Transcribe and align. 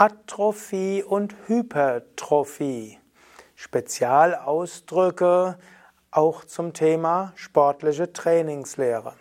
Atrophie 0.00 1.02
und 1.02 1.34
Hypertrophie. 1.48 3.00
Spezialausdrücke 3.56 5.58
auch 6.12 6.44
zum 6.44 6.72
Thema 6.72 7.32
sportliche 7.34 8.12
Trainingslehre. 8.12 9.14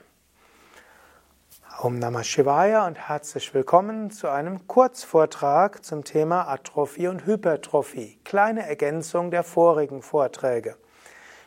Om 1.82 1.98
Namah 1.98 2.24
Shivaya 2.24 2.86
und 2.86 3.10
herzlich 3.10 3.56
willkommen 3.56 4.12
zu 4.12 4.30
einem 4.30 4.68
Kurzvortrag 4.68 5.84
zum 5.84 6.04
Thema 6.04 6.48
Atrophie 6.48 7.08
und 7.08 7.26
Hypertrophie. 7.26 8.20
Kleine 8.24 8.70
Ergänzung 8.70 9.32
der 9.32 9.42
vorigen 9.42 10.04
Vorträge. 10.04 10.76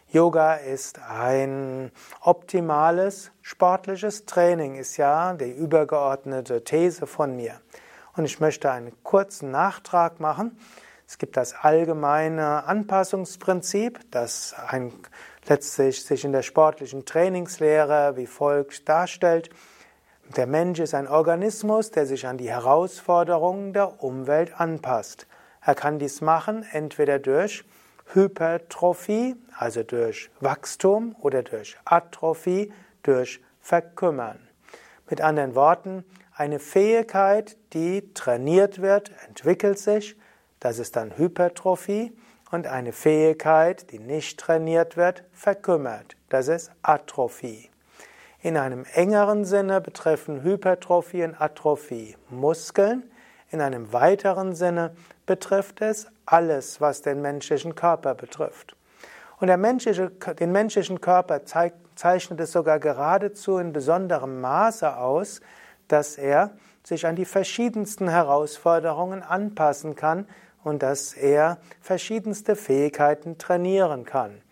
Yoga 0.08 0.54
ist 0.54 0.98
ein 1.08 1.92
optimales 2.20 3.30
sportliches 3.42 4.26
Training, 4.26 4.74
ist 4.74 4.96
ja 4.96 5.34
die 5.34 5.52
übergeordnete 5.52 6.64
These 6.64 7.06
von 7.06 7.36
mir. 7.36 7.60
Und 8.20 8.26
ich 8.26 8.38
möchte 8.38 8.70
einen 8.70 8.92
kurzen 9.02 9.50
Nachtrag 9.50 10.20
machen. 10.20 10.58
Es 11.08 11.16
gibt 11.16 11.38
das 11.38 11.54
allgemeine 11.54 12.64
Anpassungsprinzip, 12.64 13.98
das 14.10 14.54
ein, 14.68 14.92
letztlich 15.48 16.04
sich 16.04 16.26
in 16.26 16.32
der 16.32 16.42
sportlichen 16.42 17.06
Trainingslehre 17.06 18.18
wie 18.18 18.26
folgt 18.26 18.86
darstellt. 18.90 19.48
Der 20.36 20.46
Mensch 20.46 20.80
ist 20.80 20.92
ein 20.92 21.08
Organismus, 21.08 21.92
der 21.92 22.04
sich 22.04 22.26
an 22.26 22.36
die 22.36 22.50
Herausforderungen 22.50 23.72
der 23.72 24.04
Umwelt 24.04 24.60
anpasst. 24.60 25.26
Er 25.62 25.74
kann 25.74 25.98
dies 25.98 26.20
machen 26.20 26.66
entweder 26.72 27.18
durch 27.18 27.64
Hypertrophie, 28.12 29.34
also 29.56 29.82
durch 29.82 30.30
Wachstum, 30.40 31.16
oder 31.20 31.42
durch 31.42 31.78
Atrophie, 31.86 32.70
durch 33.02 33.40
Verkümmern. 33.62 34.49
Mit 35.10 35.20
anderen 35.20 35.54
Worten, 35.54 36.04
eine 36.34 36.58
Fähigkeit, 36.58 37.56
die 37.72 38.14
trainiert 38.14 38.80
wird, 38.80 39.12
entwickelt 39.28 39.78
sich, 39.78 40.16
das 40.60 40.78
ist 40.78 40.96
dann 40.96 41.18
Hypertrophie, 41.18 42.12
und 42.50 42.66
eine 42.66 42.92
Fähigkeit, 42.92 43.90
die 43.92 43.98
nicht 43.98 44.40
trainiert 44.40 44.96
wird, 44.96 45.24
verkümmert, 45.32 46.16
das 46.28 46.48
ist 46.48 46.72
Atrophie. 46.82 47.70
In 48.42 48.56
einem 48.56 48.84
engeren 48.94 49.44
Sinne 49.44 49.80
betreffen 49.80 50.42
Hypertrophie 50.42 51.24
und 51.24 51.40
Atrophie 51.40 52.16
Muskeln, 52.28 53.10
in 53.50 53.60
einem 53.60 53.92
weiteren 53.92 54.54
Sinne 54.54 54.94
betrifft 55.26 55.80
es 55.80 56.06
alles, 56.24 56.80
was 56.80 57.02
den 57.02 57.20
menschlichen 57.20 57.74
Körper 57.74 58.14
betrifft. 58.14 58.76
Und 59.40 59.48
menschliche, 59.58 60.10
den 60.10 60.52
menschlichen 60.52 61.00
Körper 61.00 61.46
zeigt, 61.46 61.76
zeichnet 61.98 62.40
es 62.40 62.52
sogar 62.52 62.78
geradezu 62.78 63.56
in 63.56 63.72
besonderem 63.72 64.40
Maße 64.40 64.96
aus, 64.96 65.40
dass 65.88 66.18
er 66.18 66.52
sich 66.82 67.06
an 67.06 67.16
die 67.16 67.24
verschiedensten 67.24 68.08
Herausforderungen 68.08 69.22
anpassen 69.22 69.96
kann 69.96 70.26
und 70.62 70.82
dass 70.82 71.14
er 71.14 71.58
verschiedenste 71.80 72.54
Fähigkeiten 72.54 73.38
trainieren 73.38 74.04
kann. 74.04 74.42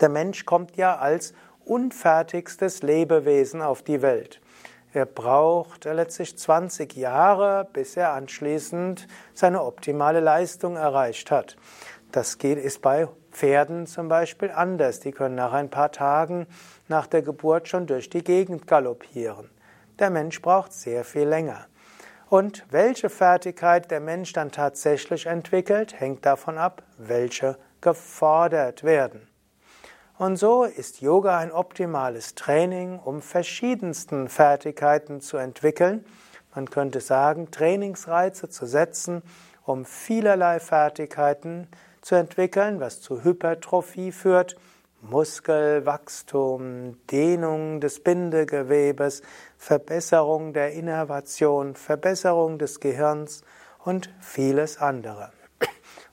Der 0.00 0.10
Mensch 0.10 0.44
kommt 0.44 0.76
ja 0.76 0.98
als 0.98 1.32
unfertigstes 1.64 2.82
Lebewesen 2.82 3.62
auf 3.62 3.82
die 3.82 4.02
Welt. 4.02 4.40
Er 4.92 5.06
braucht 5.06 5.84
letztlich 5.84 6.36
20 6.36 6.94
Jahre, 6.94 7.66
bis 7.72 7.96
er 7.96 8.12
anschließend 8.12 9.06
seine 9.32 9.62
optimale 9.62 10.20
Leistung 10.20 10.76
erreicht 10.76 11.30
hat. 11.30 11.56
Das 12.10 12.38
geht, 12.38 12.58
ist 12.58 12.80
bei 12.80 13.06
Pferden 13.38 13.86
zum 13.86 14.08
Beispiel 14.08 14.50
anders. 14.50 14.98
Die 14.98 15.12
können 15.12 15.36
nach 15.36 15.52
ein 15.52 15.70
paar 15.70 15.92
Tagen 15.92 16.48
nach 16.88 17.06
der 17.06 17.22
Geburt 17.22 17.68
schon 17.68 17.86
durch 17.86 18.10
die 18.10 18.24
Gegend 18.24 18.66
galoppieren. 18.66 19.48
Der 20.00 20.10
Mensch 20.10 20.42
braucht 20.42 20.72
sehr 20.72 21.04
viel 21.04 21.28
länger. 21.28 21.66
Und 22.28 22.66
welche 22.70 23.08
Fertigkeit 23.08 23.92
der 23.92 24.00
Mensch 24.00 24.32
dann 24.32 24.50
tatsächlich 24.50 25.26
entwickelt, 25.26 26.00
hängt 26.00 26.26
davon 26.26 26.58
ab, 26.58 26.82
welche 26.98 27.56
gefordert 27.80 28.82
werden. 28.82 29.28
Und 30.18 30.36
so 30.36 30.64
ist 30.64 31.00
Yoga 31.00 31.38
ein 31.38 31.52
optimales 31.52 32.34
Training, 32.34 32.98
um 32.98 33.22
verschiedensten 33.22 34.28
Fertigkeiten 34.28 35.20
zu 35.20 35.36
entwickeln. 35.36 36.04
Man 36.56 36.68
könnte 36.68 37.00
sagen, 37.00 37.52
Trainingsreize 37.52 38.48
zu 38.48 38.66
setzen, 38.66 39.22
um 39.68 39.84
vielerlei 39.84 40.60
Fertigkeiten 40.60 41.68
zu 42.00 42.14
entwickeln, 42.14 42.80
was 42.80 43.00
zu 43.00 43.22
Hypertrophie 43.22 44.12
führt, 44.12 44.56
Muskelwachstum, 45.02 46.96
Dehnung 47.10 47.80
des 47.80 48.02
Bindegewebes, 48.02 49.22
Verbesserung 49.56 50.52
der 50.52 50.72
Innervation, 50.72 51.76
Verbesserung 51.76 52.58
des 52.58 52.80
Gehirns 52.80 53.44
und 53.84 54.10
vieles 54.20 54.78
andere. 54.78 55.30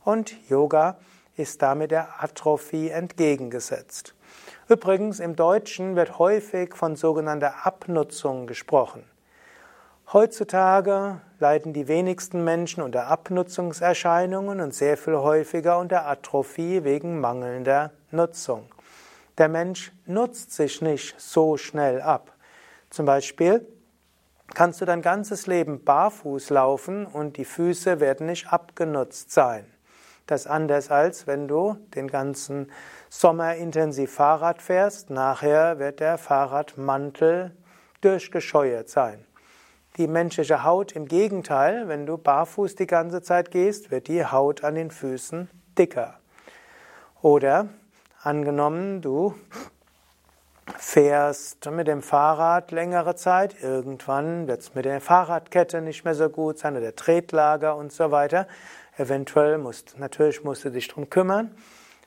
Und 0.04 0.36
Yoga 0.50 0.98
ist 1.36 1.62
damit 1.62 1.92
der 1.92 2.24
Atrophie 2.24 2.90
entgegengesetzt. 2.90 4.14
Übrigens, 4.68 5.20
im 5.20 5.36
Deutschen 5.36 5.96
wird 5.96 6.20
häufig 6.20 6.76
von 6.76 6.96
sogenannter 6.96 7.66
Abnutzung 7.66 8.48
gesprochen. 8.48 9.04
Heutzutage 10.16 11.20
leiden 11.40 11.74
die 11.74 11.90
wenigsten 11.90 12.46
Menschen 12.46 12.82
unter 12.82 13.08
Abnutzungserscheinungen 13.08 14.62
und 14.62 14.74
sehr 14.74 14.96
viel 14.96 15.18
häufiger 15.18 15.78
unter 15.78 16.06
Atrophie 16.06 16.86
wegen 16.86 17.20
mangelnder 17.20 17.92
Nutzung. 18.12 18.70
Der 19.38 19.50
Mensch 19.50 19.92
nutzt 20.06 20.54
sich 20.54 20.82
nicht 20.82 21.20
so 21.20 21.58
schnell 21.58 22.02
ab. 22.02 22.32
Zum 22.90 23.06
Beispiel 23.06 23.68
kannst 24.54 24.80
du 24.80 24.86
dein 24.86 25.02
ganzes 25.02 25.48
Leben 25.48 25.84
barfuß 25.84 26.50
laufen 26.50 27.06
und 27.06 27.36
die 27.36 27.44
Füße 27.44 28.00
werden 28.00 28.28
nicht 28.28 28.48
abgenutzt 28.48 29.34
sein. 29.34 29.66
Das 30.28 30.48
anders 30.48 30.92
als 30.92 31.28
wenn 31.28 31.50
du 31.50 31.76
den 31.94 32.08
ganzen 32.08 32.72
Sommer 33.10 33.56
intensiv 33.56 34.14
Fahrrad 34.14 34.62
fährst. 34.62 35.10
Nachher 35.10 35.78
wird 35.78 36.00
der 36.00 36.18
Fahrradmantel 36.18 37.52
durchgescheuert 38.00 38.88
sein. 38.88 39.26
Die 39.98 40.08
menschliche 40.08 40.64
Haut 40.64 40.92
im 40.92 41.08
Gegenteil, 41.08 41.88
wenn 41.88 42.06
du 42.06 42.18
barfuß 42.18 42.76
die 42.76 42.88
ganze 42.88 43.22
Zeit 43.22 43.52
gehst, 43.52 43.92
wird 43.92 44.08
die 44.08 44.26
Haut 44.26 44.64
an 44.64 44.76
den 44.76 44.92
Füßen 44.92 45.50
dicker. 45.78 46.20
Oder 47.22 47.70
Angenommen, 48.26 49.04
du 49.04 49.36
fährst 50.80 51.70
mit 51.70 51.86
dem 51.86 52.02
Fahrrad 52.02 52.72
längere 52.72 53.14
Zeit, 53.14 53.62
irgendwann 53.62 54.48
wird 54.48 54.62
es 54.62 54.74
mit 54.74 54.86
der 54.86 55.00
Fahrradkette 55.00 55.80
nicht 55.80 56.06
mehr 56.06 56.16
so 56.16 56.28
gut 56.30 56.58
sein, 56.58 56.74
oder 56.74 56.82
der 56.82 56.96
Tretlager 56.96 57.76
und 57.76 57.92
so 57.92 58.10
weiter. 58.10 58.48
Eventuell 58.98 59.60
musst, 59.60 60.00
natürlich 60.00 60.44
musst 60.44 60.66
du 60.66 60.72
dich 60.72 60.88
darum 60.88 61.08
kümmern, 61.12 61.56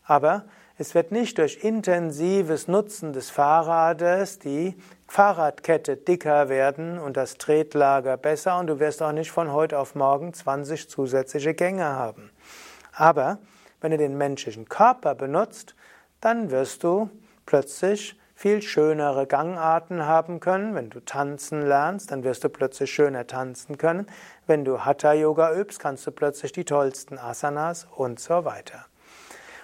aber 0.02 0.44
es 0.76 0.96
wird 0.96 1.12
nicht 1.12 1.38
durch 1.38 1.62
intensives 1.62 2.66
Nutzen 2.66 3.12
des 3.12 3.30
Fahrrades 3.30 4.40
die 4.40 4.74
Fahrradkette 5.08 5.96
dicker 5.96 6.50
werden 6.50 6.98
und 6.98 7.16
das 7.16 7.38
Tretlager 7.38 8.16
besser 8.18 8.58
und 8.58 8.66
du 8.66 8.78
wirst 8.78 9.02
auch 9.02 9.12
nicht 9.12 9.30
von 9.30 9.52
heute 9.52 9.78
auf 9.78 9.94
morgen 9.94 10.34
20 10.34 10.88
zusätzliche 10.88 11.54
Gänge 11.54 11.86
haben. 11.86 12.30
Aber 12.92 13.38
wenn 13.80 13.90
du 13.90 13.96
den 13.96 14.18
menschlichen 14.18 14.68
Körper 14.68 15.14
benutzt, 15.14 15.74
dann 16.20 16.50
wirst 16.50 16.84
du 16.84 17.10
plötzlich 17.46 18.18
viel 18.34 18.60
schönere 18.60 19.26
Gangarten 19.26 20.04
haben 20.04 20.40
können. 20.40 20.74
Wenn 20.74 20.90
du 20.90 21.00
tanzen 21.00 21.66
lernst, 21.66 22.12
dann 22.12 22.22
wirst 22.22 22.44
du 22.44 22.48
plötzlich 22.48 22.92
schöner 22.92 23.26
tanzen 23.26 23.78
können. 23.78 24.06
Wenn 24.46 24.64
du 24.64 24.84
Hatha 24.84 25.14
Yoga 25.14 25.54
übst, 25.54 25.80
kannst 25.80 26.06
du 26.06 26.12
plötzlich 26.12 26.52
die 26.52 26.64
tollsten 26.64 27.18
Asanas 27.18 27.88
und 27.96 28.20
so 28.20 28.44
weiter. 28.44 28.84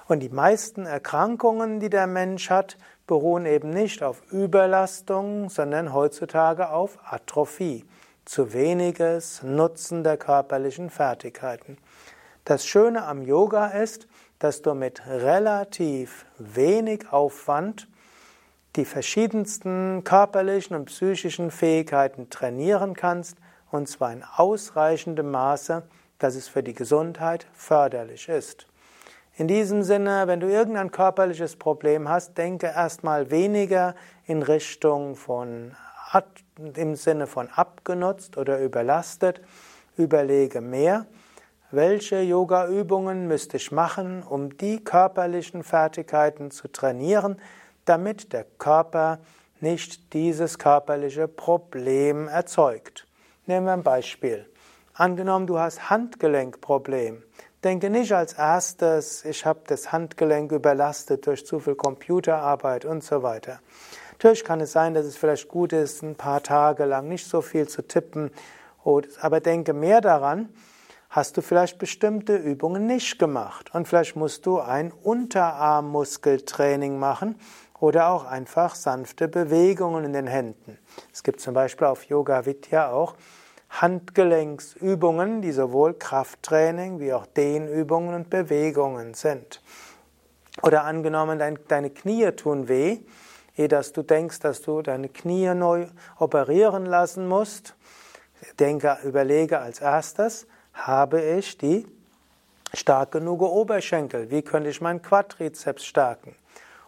Und 0.07 0.21
die 0.21 0.29
meisten 0.29 0.87
Erkrankungen, 0.87 1.81
die 1.81 1.89
der 1.89 2.07
Mensch 2.07 2.51
hat, 2.51 2.77
beruhen 3.07 3.47
eben 3.47 3.71
nicht 3.71 4.03
auf 4.03 4.23
Überlastung, 4.33 5.51
sondern 5.51 5.93
heutzutage 5.93 6.71
auf 6.71 6.99
Atrophie, 7.05 7.85
zu 8.25 8.53
weniges 8.55 9.43
Nutzen 9.43 10.03
der 10.03 10.17
körperlichen 10.17 10.89
Fertigkeiten. 10.89 11.77
Das 12.45 12.67
Schöne 12.67 13.05
am 13.05 13.23
Yoga 13.23 13.69
ist, 13.69 14.07
dass 14.39 14.63
du 14.63 14.75
mit 14.75 15.07
relativ 15.07 16.27
wenig 16.39 17.13
Aufwand 17.13 17.89
die 18.77 18.85
verschiedensten 18.85 20.03
körperlichen 20.05 20.75
und 20.75 20.87
psychischen 20.87 21.51
Fähigkeiten 21.51 22.29
trainieren 22.31 22.95
kannst, 22.95 23.37
und 23.71 23.89
zwar 23.89 24.13
in 24.13 24.25
ausreichendem 24.25 25.31
Maße, 25.31 25.83
dass 26.19 26.35
es 26.35 26.49
für 26.49 26.63
die 26.63 26.75
Gesundheit 26.75 27.47
förderlich 27.53 28.29
ist. 28.29 28.67
In 29.37 29.49
diesem 29.49 29.83
Sinne, 29.83 30.27
wenn 30.27 30.41
du 30.41 30.49
irgendein 30.49 30.91
körperliches 30.91 31.57
Problem 31.57 32.09
hast, 32.09 32.39
denke 32.39 32.67
erstmal 32.67 33.31
weniger 33.31 33.95
in 34.27 34.43
Richtung 34.43 35.17
von 35.17 35.75
im 36.77 36.95
Sinne 36.95 37.27
von 37.27 37.49
abgenutzt 37.49 38.37
oder 38.37 38.61
überlastet, 38.61 39.41
überlege 39.97 40.61
mehr 40.61 41.07
welche 41.75 42.21
Yoga-Übungen 42.21 43.27
müsste 43.27 43.57
ich 43.57 43.73
machen, 43.73 44.23
um 44.23 44.57
die 44.57 44.83
körperlichen 44.83 45.65
Fertigkeiten 45.65 46.53
zu 46.53 46.69
trainieren, 46.69 47.41
damit 47.85 48.33
der 48.33 48.45
Körper 48.59 49.19
nicht 49.61 50.13
dieses 50.13 50.59
körperliche 50.59 51.27
Problem 51.27 52.29
erzeugt. 52.29 53.09
Nehmen 53.47 53.67
wir 53.67 53.73
ein 53.73 53.83
Beispiel. 53.83 54.49
Angenommen, 54.93 55.49
du 55.49 55.59
hast 55.59 55.91
Handgelenkproblem. 55.91 57.25
Denke 57.65 57.89
nicht 57.89 58.13
als 58.13 58.35
erstes, 58.35 59.25
ich 59.25 59.47
habe 59.47 59.61
das 59.67 59.91
Handgelenk 59.91 60.53
überlastet 60.53 61.27
durch 61.27 61.47
zu 61.47 61.61
viel 61.61 61.77
Computerarbeit 61.77 62.85
und 62.85 63.03
so 63.03 63.23
weiter. 63.23 63.61
Natürlich 64.13 64.45
kann 64.45 64.61
es 64.61 64.73
sein, 64.73 64.93
dass 64.93 65.07
es 65.07 65.17
vielleicht 65.17 65.49
gut 65.49 65.73
ist, 65.73 66.03
ein 66.03 66.15
paar 66.15 66.43
Tage 66.43 66.85
lang 66.85 67.09
nicht 67.09 67.27
so 67.27 67.41
viel 67.41 67.67
zu 67.67 67.81
tippen, 67.81 68.31
aber 69.19 69.41
denke 69.41 69.73
mehr 69.73 70.03
daran, 70.03 70.51
hast 71.09 71.39
du 71.39 71.41
vielleicht 71.41 71.79
bestimmte 71.79 72.37
Übungen 72.37 72.87
nicht 72.87 73.19
gemacht 73.19 73.75
und 73.75 73.89
vielleicht 73.89 74.15
musst 74.15 74.45
du 74.45 74.61
ein 74.61 74.93
Unterarmmuskeltraining 74.93 76.99
machen 76.99 77.41
oder 77.81 78.09
auch 78.09 78.27
einfach 78.27 78.75
sanfte 78.75 79.27
Bewegungen 79.27 80.05
in 80.05 80.13
den 80.13 80.27
Händen. 80.27 80.77
Es 81.15 81.23
gibt 81.23 81.41
zum 81.41 81.55
Beispiel 81.55 81.87
auf 81.87 82.05
Yoga 82.05 82.45
Vidya 82.45 82.91
auch 82.91 83.15
Handgelenksübungen, 83.81 85.43
die 85.43 85.53
sowohl 85.53 85.95
Krafttraining 85.95 87.01
wie 87.01 87.13
auch 87.13 87.27
Dehnübungen 87.27 88.15
und 88.15 88.31
Bewegungen 88.31 89.15
sind. 89.15 89.61
Oder 90.63 90.85
angenommen, 90.85 91.39
dein, 91.39 91.59
deine 91.69 91.91
Knie 91.91 92.31
tun 92.33 92.69
weh, 92.69 92.99
ehe 93.57 93.69
dass 93.69 93.93
du 93.93 94.03
denkst, 94.03 94.39
dass 94.41 94.63
du 94.63 94.83
deine 94.83 95.09
Knie 95.09 95.53
neu 95.55 95.87
operieren 96.19 96.87
lassen 96.87 97.27
musst. 97.27 97.75
Denke, 98.59 98.99
überlege 99.05 99.59
als 99.59 99.81
erstes, 99.81 100.47
habe 100.73 101.21
ich 101.21 101.59
die 101.59 101.87
stark 102.73 103.13
genug 103.13 103.43
Oberschenkel? 103.43 104.31
Wie 104.31 104.43
könnte 104.43 104.71
ich 104.71 104.81
meinen 104.81 105.03
Quadrizeps 105.03 105.85
stärken? 105.85 106.37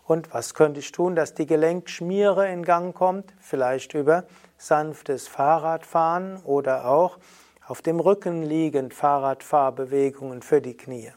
Und 0.06 0.32
was 0.32 0.55
könnte 0.55 0.79
ich 0.79 0.93
tun, 0.93 1.17
dass 1.17 1.35
die 1.35 1.47
Gelenkschmiere 1.47 2.49
in 2.49 2.64
Gang 2.64 2.94
kommt? 2.94 3.35
Vielleicht 3.41 3.94
über 3.94 4.25
sanftes 4.56 5.26
Fahrradfahren 5.26 6.37
oder 6.44 6.87
auch 6.87 7.19
auf 7.67 7.82
dem 7.82 7.99
Rücken 7.99 8.44
liegend 8.44 8.94
Fahrradfahrbewegungen 8.94 10.43
für 10.43 10.61
die 10.61 10.76
Knie. 10.76 11.11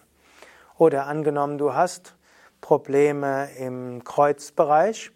Oder 0.77 1.05
angenommen, 1.05 1.59
du 1.59 1.75
hast 1.75 2.15
Probleme 2.61 3.49
im 3.59 4.03
Kreuzbereich, 4.03 5.11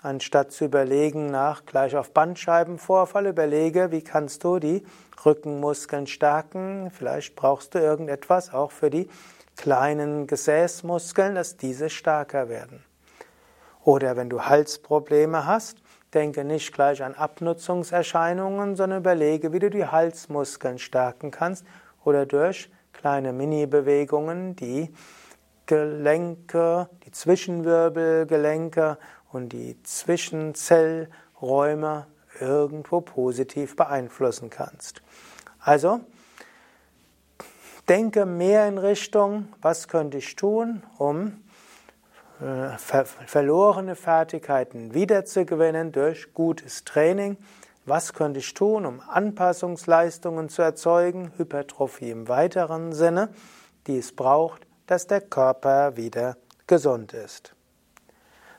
anstatt 0.00 0.50
zu 0.50 0.64
überlegen 0.64 1.30
nach 1.30 1.66
gleich 1.66 1.96
auf 1.96 2.12
Bandscheibenvorfall, 2.12 3.26
überlege, 3.26 3.90
wie 3.90 4.02
kannst 4.02 4.42
du 4.42 4.58
die 4.58 4.86
Rückenmuskeln 5.26 6.06
stärken. 6.06 6.90
Vielleicht 6.90 7.36
brauchst 7.36 7.74
du 7.74 7.78
irgendetwas 7.78 8.54
auch 8.54 8.70
für 8.70 8.88
die 8.88 9.08
kleinen 9.56 10.26
Gesäßmuskeln, 10.26 11.34
dass 11.34 11.58
diese 11.58 11.90
stärker 11.90 12.48
werden. 12.48 12.87
Oder 13.88 14.16
wenn 14.18 14.28
du 14.28 14.42
Halsprobleme 14.42 15.46
hast, 15.46 15.78
denke 16.12 16.44
nicht 16.44 16.74
gleich 16.74 17.02
an 17.02 17.14
Abnutzungserscheinungen, 17.14 18.76
sondern 18.76 18.98
überlege, 18.98 19.54
wie 19.54 19.60
du 19.60 19.70
die 19.70 19.86
Halsmuskeln 19.86 20.78
stärken 20.78 21.30
kannst 21.30 21.64
oder 22.04 22.26
durch 22.26 22.70
kleine 22.92 23.32
Mini-Bewegungen 23.32 24.54
die 24.56 24.92
Gelenke, 25.64 26.90
die 27.06 27.12
Zwischenwirbelgelenke 27.12 28.98
und 29.32 29.54
die 29.54 29.82
Zwischenzellräume 29.84 32.08
irgendwo 32.40 33.00
positiv 33.00 33.74
beeinflussen 33.74 34.50
kannst. 34.50 35.00
Also, 35.60 36.00
denke 37.88 38.26
mehr 38.26 38.68
in 38.68 38.76
Richtung, 38.76 39.48
was 39.62 39.88
könnte 39.88 40.18
ich 40.18 40.36
tun, 40.36 40.82
um 40.98 41.42
ver 42.38 43.04
verlorene 43.04 43.96
Fertigkeiten 43.96 44.94
wiederzugewinnen 44.94 45.92
durch 45.92 46.32
gutes 46.34 46.84
Training. 46.84 47.36
Was 47.84 48.12
könnte 48.12 48.38
ich 48.38 48.54
tun, 48.54 48.86
um 48.86 49.00
Anpassungsleistungen 49.00 50.48
zu 50.48 50.62
erzeugen, 50.62 51.32
Hypertrophie 51.36 52.10
im 52.10 52.28
weiteren 52.28 52.92
Sinne, 52.92 53.30
die 53.86 53.98
es 53.98 54.14
braucht, 54.14 54.66
dass 54.86 55.06
der 55.06 55.20
Körper 55.20 55.96
wieder 55.96 56.36
gesund 56.66 57.12
ist. 57.12 57.54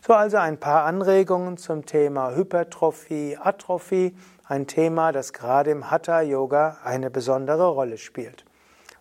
So 0.05 0.13
also 0.13 0.37
ein 0.37 0.59
paar 0.59 0.85
Anregungen 0.85 1.57
zum 1.57 1.85
Thema 1.85 2.35
Hypertrophie, 2.35 3.37
Atrophie, 3.37 4.15
ein 4.45 4.65
Thema, 4.65 5.11
das 5.11 5.33
gerade 5.33 5.71
im 5.71 5.91
Hatha 5.91 6.21
Yoga 6.21 6.77
eine 6.83 7.11
besondere 7.11 7.67
Rolle 7.67 7.97
spielt. 7.97 8.45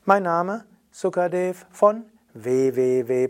Mein 0.04 0.24
Name 0.24 0.64
Sukadev 0.90 1.66
von 1.70 2.04
www 2.34 3.28